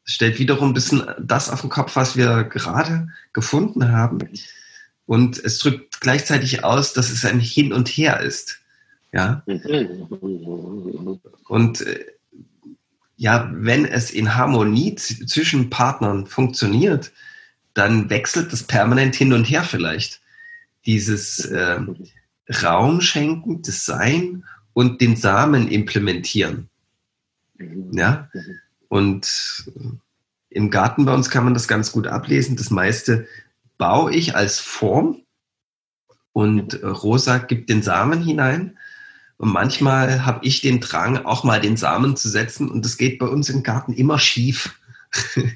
stellt 0.09 0.39
wiederum 0.39 0.71
ein 0.71 0.75
bisschen 0.75 1.07
das 1.21 1.51
auf 1.51 1.61
den 1.61 1.71
Kopf, 1.71 1.95
was 1.95 2.17
wir 2.17 2.45
gerade 2.45 3.09
gefunden 3.35 3.93
haben. 3.93 4.19
Und 5.05 5.39
es 5.39 5.59
drückt 5.59 6.01
gleichzeitig 6.01 6.65
aus, 6.65 6.95
dass 6.95 7.11
es 7.11 7.25
ein 7.25 7.41
Hin 7.41 7.73
und 7.73 7.89
Her 7.89 8.21
ist. 8.21 8.61
Ja. 9.13 9.43
Und 11.49 11.81
äh, 11.81 12.05
ja, 13.17 13.51
wenn 13.53 13.85
es 13.85 14.11
in 14.11 14.35
Harmonie 14.35 14.95
zwischen 14.95 15.71
Partnern 15.71 16.27
funktioniert, 16.27 17.13
dann 17.75 18.11
wechselt 18.11 18.53
das 18.53 18.63
permanent 18.63 19.15
hin 19.15 19.33
und 19.33 19.45
her 19.45 19.65
vielleicht. 19.65 20.21
dieses 20.89 21.45
äh, 21.45 21.81
Raum 22.63 23.01
schenken, 23.03 23.63
das 23.63 23.85
Sein 23.85 24.45
und 24.73 25.01
den 25.01 25.17
Samen 25.17 25.69
implementieren. 25.69 26.69
Ja, 27.93 28.31
und 28.89 29.71
im 30.49 30.71
Garten 30.71 31.05
bei 31.05 31.13
uns 31.13 31.29
kann 31.29 31.45
man 31.45 31.55
das 31.55 31.69
ganz 31.69 31.93
gut 31.93 32.07
ablesen. 32.07 32.57
Das 32.57 32.71
meiste 32.71 33.27
baue 33.77 34.15
ich 34.15 34.35
als 34.35 34.61
Form 34.61 35.23
und 36.33 36.83
Rosa 36.83 37.39
gibt 37.39 37.69
den 37.69 37.83
Samen 37.83 38.23
hinein. 38.23 38.78
Und 39.39 39.53
manchmal 39.53 40.27
habe 40.27 40.45
ich 40.45 40.61
den 40.61 40.81
Drang, 40.81 41.25
auch 41.25 41.45
mal 41.45 41.61
den 41.61 41.77
Samen 41.77 42.17
zu 42.17 42.29
setzen 42.29 42.69
und 42.71 42.85
das 42.85 42.97
geht 42.97 43.19
bei 43.19 43.27
uns 43.27 43.49
im 43.49 43.63
Garten 43.63 43.93
immer 43.93 44.19
schief. 44.19 44.75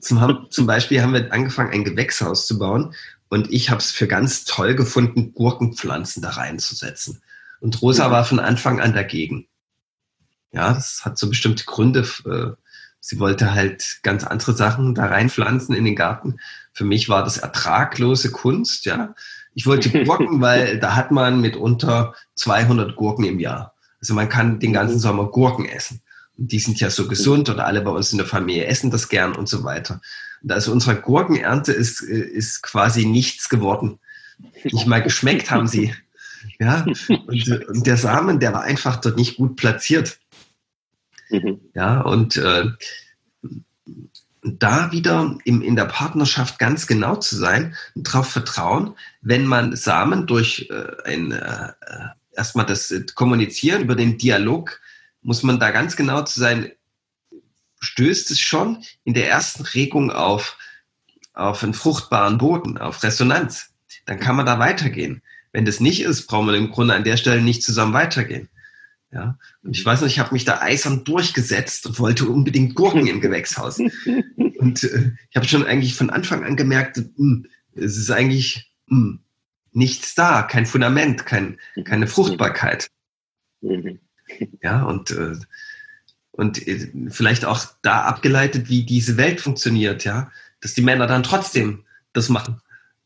zum, 0.00 0.46
zum, 0.48 0.66
Beispiel 0.66 1.02
haben 1.02 1.12
wir 1.12 1.30
angefangen, 1.32 1.72
ein 1.72 1.84
Gewächshaus 1.84 2.46
zu 2.46 2.58
bauen 2.58 2.94
und 3.28 3.52
ich 3.52 3.68
habe 3.70 3.80
es 3.80 3.90
für 3.90 4.06
ganz 4.06 4.44
toll 4.44 4.74
gefunden, 4.74 5.34
Gurkenpflanzen 5.34 6.22
da 6.22 6.30
reinzusetzen. 6.30 7.20
Und 7.60 7.82
Rosa 7.82 8.10
war 8.10 8.24
von 8.24 8.38
Anfang 8.38 8.80
an 8.80 8.94
dagegen. 8.94 9.46
Ja, 10.52 10.72
das 10.72 11.04
hat 11.04 11.18
so 11.18 11.28
bestimmte 11.28 11.64
Gründe. 11.64 12.06
Äh, 12.24 12.52
sie 13.00 13.18
wollte 13.18 13.52
halt 13.52 14.00
ganz 14.02 14.24
andere 14.24 14.54
Sachen 14.56 14.94
da 14.94 15.06
reinpflanzen 15.06 15.74
in 15.74 15.84
den 15.84 15.96
Garten. 15.96 16.38
Für 16.72 16.84
mich 16.84 17.08
war 17.08 17.24
das 17.24 17.38
ertraglose 17.38 18.30
Kunst, 18.30 18.86
ja. 18.86 19.14
Ich 19.54 19.66
wollte 19.66 19.90
Gurken, 20.04 20.40
weil 20.40 20.78
da 20.78 20.96
hat 20.96 21.10
man 21.10 21.40
mitunter 21.40 22.14
200 22.34 22.96
Gurken 22.96 23.24
im 23.24 23.40
Jahr. 23.40 23.74
Also 24.00 24.14
man 24.14 24.28
kann 24.28 24.60
den 24.60 24.72
ganzen 24.72 24.96
mhm. 24.96 25.00
Sommer 25.00 25.26
Gurken 25.26 25.66
essen 25.66 26.00
die 26.40 26.58
sind 26.58 26.80
ja 26.80 26.88
so 26.88 27.06
gesund 27.06 27.50
und 27.50 27.60
alle 27.60 27.82
bei 27.82 27.90
uns 27.90 28.12
in 28.12 28.18
der 28.18 28.26
Familie 28.26 28.64
essen 28.64 28.90
das 28.90 29.10
gern 29.10 29.36
und 29.36 29.46
so 29.46 29.62
weiter. 29.62 30.00
Und 30.42 30.50
also 30.50 30.72
unsere 30.72 30.98
Gurkenernte 30.98 31.72
ist, 31.72 32.00
ist 32.00 32.62
quasi 32.62 33.04
nichts 33.04 33.50
geworden. 33.50 33.98
Nicht 34.64 34.86
mal 34.86 35.02
geschmeckt 35.02 35.50
haben 35.50 35.68
sie. 35.68 35.94
Ja, 36.58 36.86
und, 37.26 37.66
und 37.68 37.86
der 37.86 37.98
Samen, 37.98 38.40
der 38.40 38.54
war 38.54 38.62
einfach 38.62 38.96
dort 38.96 39.18
nicht 39.18 39.36
gut 39.36 39.56
platziert. 39.56 40.18
Mhm. 41.28 41.60
Ja, 41.74 42.00
und 42.00 42.38
äh, 42.38 42.64
da 44.42 44.90
wieder 44.92 45.36
im, 45.44 45.62
in 45.62 45.76
der 45.76 45.84
Partnerschaft 45.84 46.58
ganz 46.58 46.86
genau 46.86 47.16
zu 47.16 47.36
sein 47.36 47.74
und 47.94 48.08
darauf 48.08 48.28
vertrauen, 48.28 48.94
wenn 49.20 49.44
man 49.44 49.76
Samen 49.76 50.26
durch 50.26 50.68
äh, 50.70 51.08
ein 51.08 51.32
äh, 51.32 51.72
äh 51.80 52.08
erstmal 52.32 52.64
das 52.64 52.94
Kommunizieren 53.14 53.82
über 53.82 53.96
den 53.96 54.16
Dialog 54.16 54.80
muss 55.22 55.42
man 55.42 55.58
da 55.60 55.70
ganz 55.70 55.96
genau 55.96 56.22
zu 56.22 56.40
sein, 56.40 56.72
stößt 57.80 58.30
es 58.30 58.40
schon 58.40 58.84
in 59.04 59.14
der 59.14 59.28
ersten 59.28 59.62
Regung 59.62 60.10
auf, 60.10 60.56
auf 61.34 61.62
einen 61.62 61.74
fruchtbaren 61.74 62.38
Boden, 62.38 62.78
auf 62.78 63.02
Resonanz. 63.02 63.70
Dann 64.06 64.20
kann 64.20 64.36
man 64.36 64.46
da 64.46 64.58
weitergehen. 64.58 65.22
Wenn 65.52 65.64
das 65.64 65.80
nicht 65.80 66.02
ist, 66.02 66.26
braucht 66.26 66.46
man 66.46 66.54
im 66.54 66.70
Grunde 66.70 66.94
an 66.94 67.04
der 67.04 67.16
Stelle 67.16 67.40
nicht 67.40 67.62
zusammen 67.62 67.92
weitergehen. 67.92 68.48
Ja, 69.12 69.38
und 69.62 69.76
ich 69.76 69.84
weiß 69.84 70.00
noch, 70.00 70.08
ich 70.08 70.20
habe 70.20 70.32
mich 70.32 70.44
da 70.44 70.60
eisern 70.60 71.02
durchgesetzt 71.02 71.86
und 71.86 71.98
wollte 71.98 72.28
unbedingt 72.28 72.76
Gurken 72.76 73.08
im 73.08 73.20
Gewächshaus. 73.20 73.78
Und 74.60 74.84
äh, 74.84 75.12
ich 75.30 75.36
habe 75.36 75.48
schon 75.48 75.64
eigentlich 75.64 75.94
von 75.94 76.10
Anfang 76.10 76.44
an 76.44 76.54
gemerkt, 76.54 76.98
mh, 76.98 77.06
hm, 77.16 77.46
es 77.74 77.96
ist 77.96 78.10
eigentlich 78.10 78.70
mh, 78.86 78.98
hm, 78.98 79.20
nichts 79.72 80.14
da, 80.14 80.42
kein 80.42 80.66
Fundament, 80.66 81.24
kein, 81.24 81.58
keine 81.84 82.06
Fruchtbarkeit. 82.06 82.90
Mhm. 83.60 83.98
Ja, 84.62 84.84
und, 84.84 85.10
äh, 85.10 85.34
und 86.30 86.64
äh, 86.68 86.92
vielleicht 87.08 87.44
auch 87.44 87.64
da 87.82 88.02
abgeleitet, 88.02 88.68
wie 88.68 88.86
diese 88.86 89.16
Welt 89.16 89.40
funktioniert, 89.40 90.04
ja, 90.04 90.30
dass 90.60 90.74
die 90.74 90.82
Männer 90.82 91.08
dann 91.08 91.24
trotzdem 91.24 91.84
das 92.12 92.28
machen. 92.28 92.60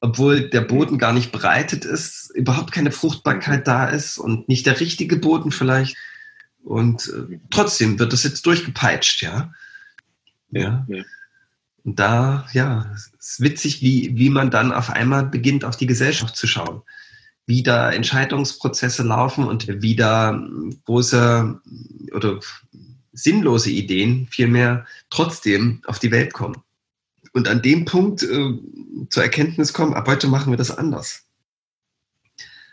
Obwohl 0.05 0.51
der 0.51 0.61
Boden 0.61 0.99
gar 0.99 1.13
nicht 1.15 1.33
bereitet 1.33 1.85
ist, 1.85 2.31
überhaupt 2.35 2.73
keine 2.73 2.93
Fruchtbarkeit 2.93 3.67
da 3.67 3.87
ist 3.87 4.19
und 4.19 4.49
nicht 4.49 4.67
der 4.67 4.79
richtige 4.79 5.17
Boden 5.17 5.51
vielleicht. 5.51 5.97
Und 6.63 7.09
äh, 7.09 7.39
trotzdem 7.51 7.99
wird 7.99 8.13
das 8.13 8.23
jetzt 8.23 8.45
durchgepeitscht, 8.45 9.23
ja. 9.23 9.53
Ja. 10.51 10.85
ja. 10.89 11.05
Und 11.85 11.99
da, 11.99 12.47
ja, 12.53 12.91
es 12.95 13.13
ist 13.19 13.41
witzig, 13.41 13.83
wie, 13.83 14.13
wie 14.17 14.31
man 14.31 14.51
dann 14.51 14.73
auf 14.73 14.91
einmal 14.91 15.25
beginnt, 15.25 15.65
auf 15.65 15.77
die 15.77 15.87
Gesellschaft 15.87 16.37
zu 16.37 16.47
schauen 16.47 16.83
wie 17.47 17.63
da 17.63 17.91
Entscheidungsprozesse 17.93 19.03
laufen 19.03 19.47
und 19.47 19.69
wie 19.83 19.97
da 19.97 20.41
große 20.85 21.61
oder 22.15 22.41
sinnlose 23.13 23.71
Ideen 23.71 24.27
vielmehr 24.31 24.87
trotzdem 25.11 25.83
auf 25.87 25.99
die 25.99 26.11
Welt 26.11 26.33
kommen. 26.33 26.57
Und 27.35 27.49
an 27.49 27.63
dem 27.63 27.85
Punkt 27.85 28.23
äh, 28.23 28.59
zur 29.11 29.23
Erkenntnis 29.23 29.73
kommen, 29.73 29.93
ab 29.93 30.07
heute 30.07 30.29
machen 30.29 30.53
wir 30.53 30.57
das 30.57 30.71
anders. 30.71 31.27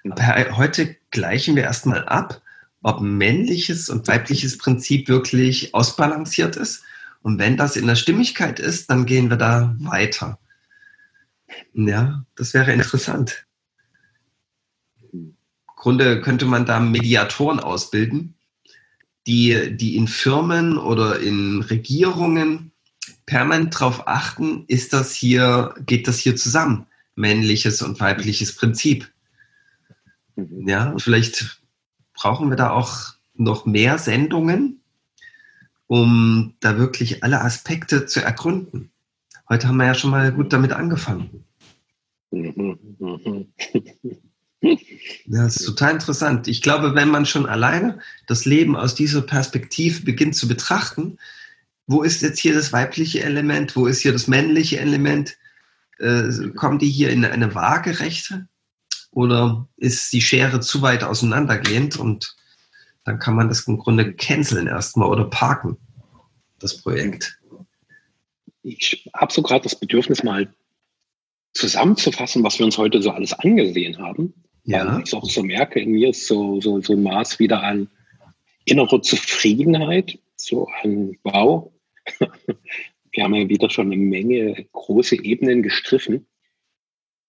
Aber 0.03 0.57
heute 0.57 0.95
gleichen 1.09 1.55
wir 1.55 1.63
erstmal 1.63 2.07
ab, 2.07 2.41
ob 2.83 3.01
männliches 3.01 3.89
und 3.89 4.07
weibliches 4.07 4.57
Prinzip 4.57 5.07
wirklich 5.07 5.73
ausbalanciert 5.73 6.55
ist. 6.55 6.83
Und 7.23 7.39
wenn 7.39 7.57
das 7.57 7.75
in 7.75 7.87
der 7.87 7.95
Stimmigkeit 7.95 8.59
ist, 8.59 8.89
dann 8.89 9.05
gehen 9.05 9.29
wir 9.29 9.37
da 9.37 9.75
weiter. 9.79 10.39
Ja, 11.73 12.23
das 12.35 12.53
wäre 12.53 12.71
interessant. 12.71 13.45
Grunde 15.75 16.21
könnte 16.21 16.45
man 16.45 16.67
da 16.67 16.79
Mediatoren 16.79 17.59
ausbilden, 17.59 18.35
die, 19.25 19.75
die 19.75 19.95
in 19.95 20.07
Firmen 20.07 20.77
oder 20.77 21.19
in 21.19 21.61
Regierungen 21.61 22.70
permanent 23.25 23.75
darauf 23.75 24.07
achten, 24.07 24.65
ist 24.67 24.93
das 24.93 25.13
hier, 25.13 25.73
geht 25.85 26.07
das 26.07 26.19
hier 26.19 26.35
zusammen? 26.35 26.85
Männliches 27.15 27.81
und 27.81 27.99
weibliches 27.99 28.55
Prinzip. 28.55 29.11
Mhm. 30.35 30.67
Ja, 30.67 30.95
vielleicht 30.97 31.61
brauchen 32.13 32.49
wir 32.49 32.57
da 32.57 32.71
auch 32.71 33.13
noch 33.35 33.65
mehr 33.65 33.97
Sendungen, 33.97 34.81
um 35.87 36.55
da 36.59 36.77
wirklich 36.77 37.23
alle 37.23 37.41
Aspekte 37.41 38.05
zu 38.05 38.23
ergründen. 38.23 38.91
Heute 39.49 39.67
haben 39.67 39.77
wir 39.77 39.87
ja 39.87 39.93
schon 39.93 40.11
mal 40.11 40.31
gut 40.31 40.53
damit 40.53 40.71
angefangen. 40.71 41.43
Mhm. 42.31 43.47
Ja, 44.61 45.43
das 45.43 45.57
ist 45.57 45.65
total 45.65 45.93
interessant. 45.93 46.47
Ich 46.47 46.61
glaube, 46.61 46.93
wenn 46.93 47.09
man 47.09 47.25
schon 47.25 47.47
alleine 47.47 47.99
das 48.27 48.45
Leben 48.45 48.75
aus 48.75 48.93
dieser 48.93 49.21
Perspektive 49.21 50.03
beginnt 50.03 50.35
zu 50.35 50.47
betrachten, 50.47 51.17
wo 51.87 52.03
ist 52.03 52.21
jetzt 52.21 52.39
hier 52.39 52.53
das 52.53 52.71
weibliche 52.73 53.23
Element, 53.23 53.75
wo 53.75 53.87
ist 53.87 54.01
hier 54.01 54.11
das 54.13 54.27
männliche 54.27 54.79
Element? 54.79 55.37
Äh, 55.99 56.49
kommen 56.55 56.79
die 56.79 56.89
hier 56.89 57.09
in 57.11 57.25
eine 57.25 57.53
Waagerechte 57.53 58.47
oder 59.11 59.67
ist 59.77 60.11
die 60.13 60.21
Schere 60.21 60.61
zu 60.61 60.81
weit 60.81 61.03
auseinandergehend 61.03 61.97
und 61.97 62.35
dann 63.03 63.19
kann 63.19 63.35
man 63.35 63.49
das 63.49 63.67
im 63.67 63.77
Grunde 63.77 64.13
canceln 64.13 64.67
erstmal 64.67 65.09
oder 65.09 65.25
parken, 65.25 65.77
das 66.59 66.77
Projekt. 66.77 67.39
Ich 68.63 69.09
habe 69.15 69.33
so 69.33 69.41
gerade 69.41 69.63
das 69.63 69.79
Bedürfnis, 69.79 70.23
mal 70.23 70.53
zusammenzufassen, 71.53 72.43
was 72.43 72.59
wir 72.59 72.65
uns 72.65 72.77
heute 72.77 73.01
so 73.01 73.11
alles 73.11 73.33
angesehen 73.33 73.97
haben. 73.97 74.33
Ja. 74.63 74.95
Weil 74.95 75.03
ich 75.03 75.13
auch 75.13 75.29
so 75.29 75.43
merke, 75.43 75.79
in 75.79 75.91
mir 75.91 76.09
ist 76.09 76.27
so, 76.27 76.61
so, 76.61 76.81
so 76.81 76.93
ein 76.93 77.03
Maß 77.03 77.39
wieder 77.39 77.63
an 77.63 77.89
innerer 78.65 79.01
Zufriedenheit, 79.01 80.19
so 80.45 80.67
an 80.81 81.17
Wow. 81.23 81.71
Wir 83.11 83.23
haben 83.23 83.35
ja 83.35 83.49
wieder 83.49 83.69
schon 83.69 83.87
eine 83.87 83.97
Menge 83.97 84.67
große 84.71 85.21
Ebenen 85.23 85.63
gestriffen. 85.63 86.27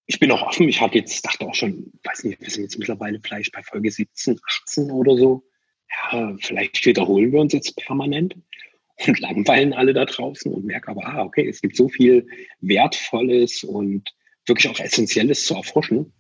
Ich 0.07 0.21
bin 0.21 0.31
auch 0.31 0.43
offen. 0.43 0.69
Ich 0.69 0.81
hatte 0.81 0.99
jetzt, 0.99 1.25
dachte 1.25 1.47
auch 1.47 1.55
schon, 1.55 1.93
weiß 2.05 2.25
nicht, 2.25 2.41
wir 2.41 2.51
sind 2.51 2.65
jetzt 2.65 2.79
mittlerweile 2.79 3.21
vielleicht 3.21 3.53
bei 3.53 3.63
Folge 3.63 3.91
17, 3.91 4.39
18 4.67 4.91
oder 4.91 5.17
so. 5.17 5.45
Ja, 5.91 6.37
vielleicht 6.41 6.85
wiederholen 6.87 7.33
wir 7.33 7.41
uns 7.41 7.53
jetzt 7.53 7.77
permanent 7.77 8.37
und 9.07 9.21
langweilen 9.21 9.73
alle 9.73 9.93
da 9.93 10.05
draußen 10.05 10.53
und 10.53 10.65
merke 10.65 10.89
aber, 10.89 11.07
ah, 11.07 11.23
okay, 11.23 11.49
es 11.49 11.61
gibt 11.61 11.77
so 11.77 11.89
viel 11.89 12.27
Wertvolles 12.61 13.65
und 13.65 14.15
wirklich 14.47 14.69
auch 14.69 14.81
Essentielles 14.81 15.45
zu 15.45 15.55
erforschen. 15.55 16.13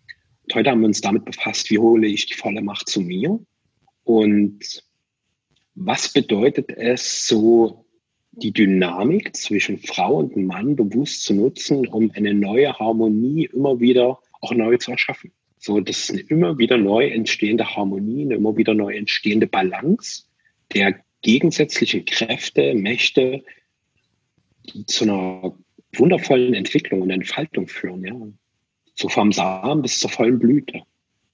Und 0.42 0.54
heute 0.54 0.70
haben 0.70 0.80
wir 0.80 0.86
uns 0.86 1.00
damit 1.00 1.24
befasst, 1.24 1.70
wie 1.70 1.78
hole 1.78 2.06
ich 2.06 2.26
die 2.26 2.34
volle 2.34 2.62
Macht 2.62 2.88
zu 2.88 3.00
mir 3.00 3.38
und 4.04 4.84
was 5.74 6.12
bedeutet 6.12 6.70
es, 6.70 7.26
so 7.26 7.84
die 8.32 8.52
Dynamik 8.52 9.36
zwischen 9.36 9.78
Frau 9.78 10.16
und 10.18 10.36
Mann 10.36 10.76
bewusst 10.76 11.24
zu 11.24 11.34
nutzen, 11.34 11.86
um 11.86 12.10
eine 12.14 12.34
neue 12.34 12.78
Harmonie 12.78 13.48
immer 13.52 13.80
wieder 13.80 14.18
auch 14.40 14.54
neu 14.54 14.76
zu 14.78 14.90
erschaffen. 14.90 15.32
So, 15.58 15.80
das 15.80 15.98
ist 15.98 16.10
eine 16.10 16.20
immer 16.22 16.58
wieder 16.58 16.76
neu 16.78 17.08
entstehende 17.08 17.76
Harmonie, 17.76 18.22
eine 18.22 18.34
immer 18.34 18.56
wieder 18.56 18.74
neu 18.74 18.94
entstehende 18.94 19.46
Balance 19.46 20.24
der 20.74 21.00
gegensätzlichen 21.22 22.04
Kräfte, 22.04 22.74
Mächte, 22.74 23.44
die 24.64 24.86
zu 24.86 25.04
einer 25.04 25.56
wundervollen 25.94 26.54
Entwicklung 26.54 27.02
und 27.02 27.10
Entfaltung 27.10 27.68
führen. 27.68 28.04
Ja 28.04 28.16
so 28.94 29.08
vom 29.08 29.32
Samen 29.32 29.82
bis 29.82 29.98
zur 29.98 30.10
vollen 30.10 30.38
Blüte. 30.38 30.82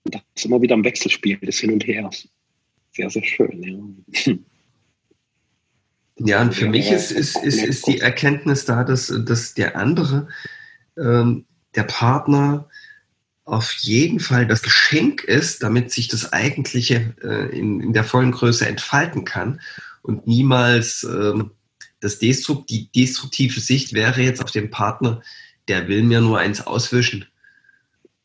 Und 0.04 0.14
das 0.14 0.22
ist 0.34 0.46
immer 0.46 0.62
wieder 0.62 0.76
ein 0.76 0.84
Wechselspiel 0.84 1.38
des 1.38 1.60
Hin 1.60 1.72
und 1.72 1.86
Hers. 1.86 2.28
Sehr, 2.98 3.10
sehr 3.10 3.24
schön. 3.24 4.04
Ja, 4.08 4.34
ja 6.16 6.42
und 6.42 6.52
für 6.52 6.64
ja, 6.64 6.70
mich 6.72 6.90
ist, 6.90 7.12
ist, 7.12 7.36
ist, 7.36 7.62
ist 7.62 7.86
die 7.86 8.00
Erkenntnis 8.00 8.64
da, 8.64 8.82
dass, 8.82 9.14
dass 9.24 9.54
der 9.54 9.76
andere, 9.76 10.26
ähm, 10.96 11.44
der 11.76 11.84
Partner 11.84 12.68
auf 13.44 13.70
jeden 13.78 14.18
Fall 14.18 14.48
das 14.48 14.62
Geschenk 14.62 15.22
ist, 15.22 15.62
damit 15.62 15.92
sich 15.92 16.08
das 16.08 16.32
Eigentliche 16.32 17.14
äh, 17.22 17.56
in, 17.56 17.80
in 17.80 17.92
der 17.92 18.02
vollen 18.02 18.32
Größe 18.32 18.66
entfalten 18.66 19.24
kann 19.24 19.60
und 20.02 20.26
niemals 20.26 21.04
ähm, 21.04 21.52
das 22.00 22.18
Destrukt, 22.18 22.68
die 22.68 22.90
destruktive 22.90 23.60
Sicht 23.60 23.92
wäre 23.92 24.22
jetzt 24.22 24.42
auf 24.42 24.50
den 24.50 24.70
Partner, 24.70 25.22
der 25.68 25.86
will 25.86 26.02
mir 26.02 26.20
nur 26.20 26.40
eins 26.40 26.66
auswischen. 26.66 27.26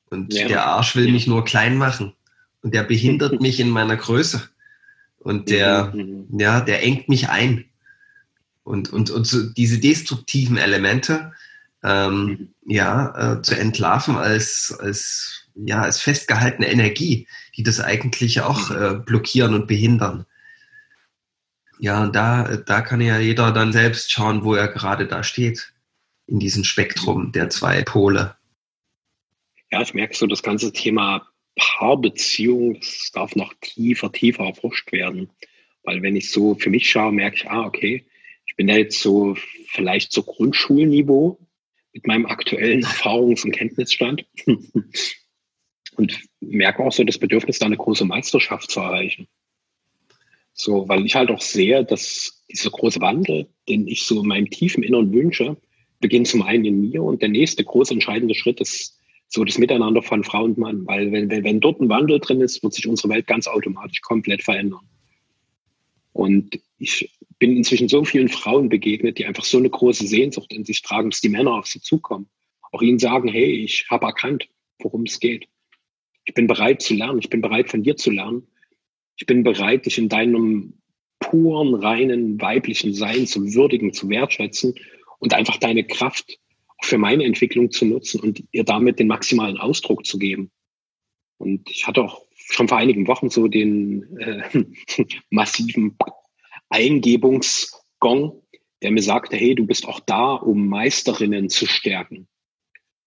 Und 0.09 0.33
ja. 0.33 0.47
der 0.47 0.65
Arsch 0.65 0.95
will 0.95 1.11
mich 1.11 1.27
nur 1.27 1.45
klein 1.45 1.77
machen. 1.77 2.13
Und 2.61 2.73
der 2.73 2.83
behindert 2.83 3.39
mich 3.41 3.59
in 3.59 3.69
meiner 3.69 3.97
Größe. 3.97 4.49
Und 5.23 5.49
der, 5.49 5.91
mhm, 5.93 6.27
mhm. 6.29 6.39
ja, 6.39 6.61
der 6.61 6.83
engt 6.83 7.09
mich 7.09 7.29
ein. 7.29 7.65
Und, 8.63 8.91
und, 8.91 9.09
und 9.09 9.25
so 9.25 9.49
diese 9.49 9.79
destruktiven 9.79 10.57
Elemente, 10.57 11.31
ähm, 11.83 12.25
mhm. 12.25 12.49
ja, 12.65 13.33
äh, 13.35 13.41
zu 13.41 13.57
entlarven 13.57 14.15
als, 14.17 14.77
als, 14.79 15.49
ja, 15.55 15.81
als 15.81 15.99
festgehaltene 16.01 16.69
Energie, 16.69 17.27
die 17.55 17.63
das 17.63 17.79
eigentlich 17.79 18.41
auch 18.41 18.71
äh, 18.71 18.95
blockieren 18.95 19.53
und 19.53 19.67
behindern. 19.67 20.25
Ja, 21.79 22.03
und 22.03 22.15
da, 22.15 22.57
da 22.57 22.81
kann 22.81 23.01
ja 23.01 23.17
jeder 23.17 23.51
dann 23.51 23.73
selbst 23.73 24.11
schauen, 24.11 24.43
wo 24.43 24.53
er 24.55 24.67
gerade 24.67 25.07
da 25.07 25.23
steht, 25.23 25.73
in 26.27 26.39
diesem 26.39 26.63
Spektrum 26.63 27.31
der 27.31 27.49
zwei 27.49 27.81
Pole. 27.81 28.35
Ja, 29.71 29.81
ich 29.81 29.93
merke 29.93 30.15
so, 30.15 30.27
das 30.27 30.43
ganze 30.43 30.71
Thema 30.71 31.27
Paarbeziehung, 31.55 32.79
das 32.79 33.11
darf 33.13 33.35
noch 33.35 33.53
tiefer, 33.61 34.11
tiefer 34.11 34.45
erforscht 34.45 34.91
werden. 34.91 35.29
Weil 35.83 36.01
wenn 36.01 36.15
ich 36.15 36.31
so 36.31 36.55
für 36.55 36.69
mich 36.69 36.89
schaue, 36.89 37.11
merke 37.11 37.35
ich, 37.37 37.49
ah, 37.49 37.65
okay, 37.65 38.05
ich 38.45 38.55
bin 38.55 38.67
da 38.67 38.75
jetzt 38.75 38.99
so 38.99 39.35
vielleicht 39.67 40.11
so 40.11 40.23
Grundschulniveau 40.23 41.39
mit 41.93 42.07
meinem 42.07 42.25
aktuellen 42.25 42.81
Erfahrungs- 42.85 43.43
und 43.43 43.51
Kenntnisstand 43.51 44.25
und 45.95 46.21
merke 46.39 46.83
auch 46.83 46.91
so 46.91 47.03
das 47.03 47.17
Bedürfnis, 47.17 47.59
da 47.59 47.65
eine 47.65 47.77
große 47.77 48.05
Meisterschaft 48.05 48.71
zu 48.71 48.79
erreichen. 48.79 49.27
So, 50.53 50.87
weil 50.87 51.05
ich 51.05 51.15
halt 51.15 51.31
auch 51.31 51.41
sehe, 51.41 51.83
dass 51.83 52.43
dieser 52.49 52.69
große 52.69 53.01
Wandel, 53.01 53.47
den 53.67 53.87
ich 53.87 54.03
so 54.03 54.21
in 54.21 54.27
meinem 54.27 54.49
tiefen 54.49 54.83
Innern 54.83 55.11
wünsche, 55.11 55.57
beginnt 55.99 56.27
zum 56.27 56.43
einen 56.43 56.65
in 56.65 56.89
mir 56.89 57.01
und 57.01 57.21
der 57.21 57.29
nächste 57.29 57.63
große 57.63 57.93
entscheidende 57.93 58.35
Schritt 58.35 58.61
ist 58.61 58.99
so 59.33 59.43
das 59.43 59.57
Miteinander 59.57 60.03
von 60.03 60.23
Frau 60.23 60.43
und 60.43 60.59
Mann. 60.59 60.85
Weil 60.85 61.11
wenn, 61.11 61.29
wenn, 61.29 61.43
wenn 61.43 61.59
dort 61.59 61.81
ein 61.81 61.89
Wandel 61.89 62.19
drin 62.19 62.41
ist, 62.41 62.61
wird 62.61 62.73
sich 62.73 62.87
unsere 62.87 63.09
Welt 63.09 63.25
ganz 63.25 63.47
automatisch 63.47 64.01
komplett 64.01 64.43
verändern. 64.43 64.87
Und 66.11 66.59
ich 66.77 67.11
bin 67.39 67.57
inzwischen 67.57 67.89
so 67.89 68.05
vielen 68.05 68.29
Frauen 68.29 68.69
begegnet, 68.69 69.17
die 69.17 69.25
einfach 69.25 69.43
so 69.43 69.57
eine 69.57 69.71
große 69.71 70.05
Sehnsucht 70.05 70.53
in 70.53 70.65
sich 70.65 70.83
tragen, 70.83 71.09
dass 71.09 71.21
die 71.21 71.29
Männer 71.29 71.55
auf 71.55 71.65
sie 71.65 71.81
zukommen. 71.81 72.29
Auch 72.71 72.83
ihnen 72.83 72.99
sagen, 72.99 73.27
hey, 73.27 73.63
ich 73.63 73.87
habe 73.89 74.05
erkannt, 74.05 74.47
worum 74.79 75.03
es 75.03 75.19
geht. 75.19 75.47
Ich 76.25 76.35
bin 76.35 76.45
bereit 76.45 76.83
zu 76.83 76.93
lernen. 76.93 77.17
Ich 77.19 77.29
bin 77.29 77.41
bereit 77.41 77.69
von 77.69 77.81
dir 77.81 77.97
zu 77.97 78.11
lernen. 78.11 78.47
Ich 79.17 79.25
bin 79.25 79.43
bereit, 79.43 79.87
dich 79.87 79.97
in 79.97 80.09
deinem 80.09 80.75
puren, 81.19 81.73
reinen, 81.73 82.39
weiblichen 82.39 82.93
Sein 82.93 83.25
zu 83.25 83.53
würdigen, 83.55 83.93
zu 83.93 84.09
wertschätzen 84.09 84.75
und 85.17 85.33
einfach 85.33 85.57
deine 85.57 85.83
Kraft 85.85 86.37
für 86.83 86.97
meine 86.97 87.23
Entwicklung 87.23 87.71
zu 87.71 87.85
nutzen 87.85 88.19
und 88.19 88.43
ihr 88.51 88.63
damit 88.63 88.99
den 88.99 89.07
maximalen 89.07 89.57
Ausdruck 89.57 90.05
zu 90.05 90.17
geben. 90.17 90.51
Und 91.37 91.69
ich 91.69 91.87
hatte 91.87 92.03
auch 92.03 92.21
schon 92.35 92.67
vor 92.67 92.77
einigen 92.77 93.07
Wochen 93.07 93.29
so 93.29 93.47
den 93.47 94.17
äh, 94.17 94.65
massiven 95.29 95.97
Eingebungsgong, 96.69 98.41
der 98.81 98.91
mir 98.91 99.01
sagte, 99.01 99.37
hey, 99.37 99.55
du 99.55 99.65
bist 99.65 99.87
auch 99.87 99.99
da, 99.99 100.33
um 100.33 100.67
Meisterinnen 100.67 101.49
zu 101.49 101.65
stärken. 101.65 102.27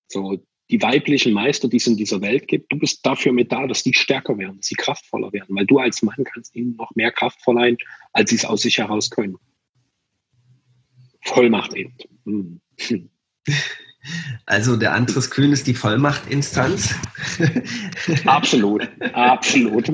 So 0.09 0.39
die 0.71 0.83
weiblichen 0.83 1.33
Meister, 1.33 1.69
die 1.69 1.77
es 1.77 1.87
in 1.87 1.97
dieser 1.97 2.21
Welt 2.23 2.49
gibt, 2.49 2.73
du 2.73 2.79
bist 2.79 3.05
dafür 3.05 3.33
mit 3.33 3.53
da, 3.53 3.67
dass 3.67 3.83
die 3.83 3.95
stärker 3.95 4.37
werden, 4.39 4.57
dass 4.57 4.67
sie 4.67 4.75
kraftvoller 4.75 5.33
werden, 5.33 5.55
weil 5.55 5.67
du 5.67 5.79
als 5.79 6.03
Mann 6.03 6.25
kannst 6.25 6.57
ihnen 6.57 6.77
noch 6.77 6.95
mehr 6.95 7.13
Kraft 7.13 7.43
verleihen, 7.43 7.77
als 8.13 8.31
sie 8.31 8.37
es 8.37 8.45
aus 8.45 8.63
sich 8.63 8.79
heraus 8.79 9.11
können. 9.11 9.37
Vollmacht 11.21 11.75
eben. 11.75 11.97
Hm. 12.25 13.11
Also 14.45 14.77
der 14.77 14.93
Andres 14.95 15.31
Kühn 15.31 15.53
ist 15.53 15.67
die 15.67 15.75
Vollmachtinstanz. 15.75 16.95
Absolut, 18.25 18.89
absolut. 19.13 19.89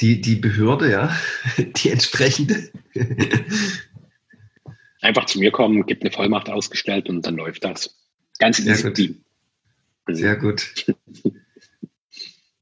Die, 0.00 0.20
die 0.20 0.36
Behörde, 0.36 0.90
ja, 0.90 1.16
die 1.58 1.90
entsprechende. 1.90 2.70
Einfach 5.00 5.26
zu 5.26 5.38
mir 5.38 5.52
kommen, 5.52 5.86
gibt 5.86 6.02
eine 6.02 6.10
Vollmacht 6.10 6.50
ausgestellt 6.50 7.08
und 7.08 7.24
dann 7.24 7.36
läuft 7.36 7.64
das. 7.64 7.96
Ganz 8.38 8.58
easy. 8.58 9.22
Sehr 10.08 10.36
gut. 10.36 10.84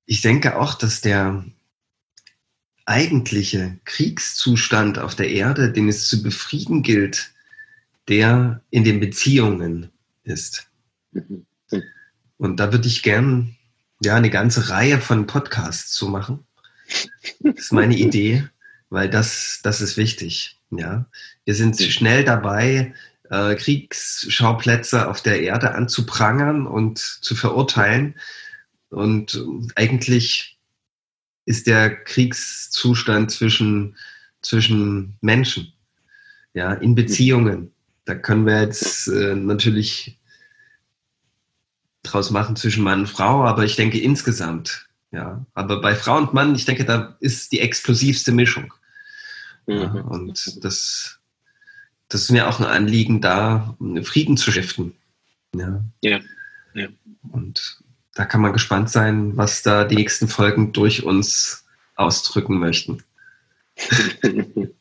Ich 0.07 0.21
denke 0.21 0.59
auch, 0.59 0.75
dass 0.75 1.01
der, 1.01 1.45
eigentliche 2.87 3.79
Kriegszustand 3.85 4.99
auf 4.99 5.15
der 5.15 5.31
Erde, 5.31 5.73
den 5.73 5.89
es 5.89 6.09
zu 6.09 6.23
befrieden 6.23 6.83
gilt, 6.83 7.33
der 8.09 8.61
in 8.71 8.85
den 8.85 9.01
Beziehungen 9.01 9.91
ist. 10.25 10.69
Und 12.37 12.61
da 12.61 12.73
würde 12.73 12.89
ich 12.89 13.03
gern 13.03 13.57
ja 14.03 14.17
eine 14.17 14.31
ganze 14.31 14.69
Reihe 14.69 15.01
von 15.01 15.27
Podcasts 15.27 15.93
zu 15.93 16.09
machen. 16.09 16.47
Das 17.41 17.55
ist 17.57 17.73
meine 17.73 17.97
Idee, 17.97 18.47
weil 18.91 19.09
das, 19.09 19.61
das 19.63 19.81
ist 19.81 19.97
wichtig. 19.97 20.59
Ja, 20.71 21.07
wir 21.45 21.55
sind 21.55 21.81
schnell 21.81 22.25
dabei, 22.25 22.95
äh, 23.31 23.55
Kriegsschauplätze 23.55 25.09
auf 25.09 25.23
der 25.23 25.41
Erde 25.41 25.75
anzuprangern 25.75 26.67
und 26.67 26.99
zu 26.99 27.35
verurteilen. 27.35 28.17
Und 28.91 29.43
eigentlich 29.77 30.54
ist 31.47 31.67
der 31.67 31.95
Kriegszustand 32.05 33.31
zwischen, 33.31 33.97
zwischen 34.43 35.17
Menschen, 35.21 35.73
ja, 36.55 36.73
in 36.75 36.95
Beziehungen. 36.95 37.71
Da 38.05 38.15
können 38.15 38.47
wir 38.47 38.61
jetzt 38.61 39.09
äh, 39.09 39.35
natürlich 39.35 40.19
draus 42.03 42.31
machen 42.31 42.57
zwischen 42.57 42.85
Mann 42.85 43.01
und 43.01 43.09
Frau, 43.09 43.45
aber 43.45 43.65
ich 43.65 43.77
denke 43.77 43.99
insgesamt, 43.99 44.87
ja. 45.11 45.47
Aber 45.55 45.81
bei 45.81 45.95
Frau 45.95 46.19
und 46.19 46.35
Mann, 46.35 46.55
ich 46.55 46.65
denke, 46.65 46.85
da 46.85 47.17
ist 47.21 47.53
die 47.53 47.61
explosivste 47.61 48.33
Mischung. 48.33 48.75
Ja, 49.67 49.89
mhm. 49.89 50.01
und 50.03 50.65
das, 50.65 51.19
das 52.09 52.23
ist 52.23 52.31
mir 52.31 52.49
auch 52.49 52.61
ein 52.61 52.67
Anliegen, 52.67 53.21
da 53.21 53.77
Frieden 54.03 54.37
zu 54.37 54.51
stiften. 54.51 54.95
Ja. 55.55 55.83
ja. 56.03 56.21
ja. 56.75 56.89
Und 57.31 57.79
da 58.15 58.25
kann 58.25 58.41
man 58.41 58.53
gespannt 58.53 58.89
sein, 58.91 59.37
was 59.37 59.63
da 59.63 59.85
die 59.85 59.97
nächsten 59.97 60.29
Folgen 60.29 60.73
durch 60.73 61.05
uns 61.05 61.67
ausdrücken 61.97 62.59
möchten. 62.59 63.03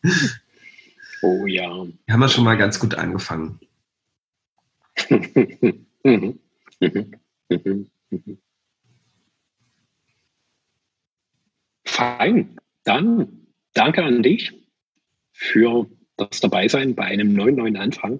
oh 1.22 1.46
ja. 1.48 1.86
Wir 2.06 2.14
haben 2.14 2.22
ja 2.22 2.30
schon 2.30 2.44
mal 2.44 2.58
ganz 2.58 2.80
gut 2.80 2.94
angefangen. 2.96 3.60
Fein. 11.86 12.60
Dann 12.84 13.48
danke 13.74 14.04
an 14.04 14.22
dich 14.22 14.54
für 15.32 15.88
das 16.18 16.40
Dabeisein 16.42 16.94
bei 16.96 17.06
einem 17.06 17.34
neuen, 17.34 17.56
neuen 17.56 17.78
Anfang 17.78 18.20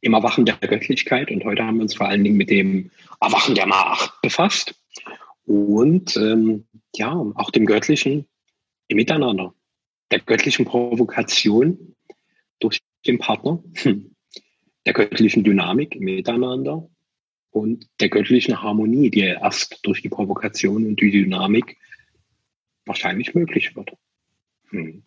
im 0.00 0.14
Erwachen 0.14 0.44
der 0.44 0.56
Göttlichkeit. 0.56 1.30
Und 1.30 1.44
heute 1.44 1.64
haben 1.64 1.76
wir 1.76 1.82
uns 1.82 1.94
vor 1.94 2.08
allen 2.08 2.24
Dingen 2.24 2.36
mit 2.36 2.50
dem 2.50 2.90
Erwachen 3.20 3.54
der 3.54 3.66
Macht 3.66 4.20
befasst. 4.22 4.74
Und 5.46 6.16
ähm, 6.16 6.66
ja, 6.94 7.12
auch 7.34 7.50
dem 7.50 7.66
Göttlichen 7.66 8.26
im 8.88 8.96
Miteinander, 8.96 9.54
der 10.10 10.20
göttlichen 10.20 10.64
Provokation 10.64 11.94
durch 12.58 12.80
den 13.06 13.18
Partner, 13.18 13.62
hm, 13.74 14.14
der 14.86 14.92
göttlichen 14.92 15.44
Dynamik 15.44 15.94
im 15.94 16.04
Miteinander 16.04 16.88
und 17.50 17.86
der 18.00 18.08
göttlichen 18.08 18.62
Harmonie, 18.62 19.10
die 19.10 19.20
erst 19.20 19.80
durch 19.82 20.02
die 20.02 20.08
Provokation 20.08 20.86
und 20.86 21.00
die 21.00 21.10
Dynamik 21.10 21.76
wahrscheinlich 22.86 23.34
möglich 23.34 23.74
wird. 23.76 23.92
Hm. 24.70 25.02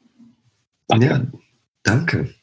Danke. 0.87 1.05
Ja, 1.05 1.31
danke. 1.83 2.35